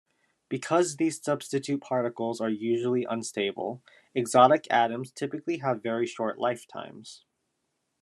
Because 0.49 0.95
these 0.97 1.21
substitute 1.21 1.79
particles 1.81 2.41
are 2.41 2.49
usually 2.49 3.05
unstable, 3.07 3.83
exotic 4.15 4.65
atoms 4.71 5.11
typically 5.11 5.57
have 5.59 5.83
very 5.83 6.07
short 6.07 6.39
lifetimes. 6.39 7.23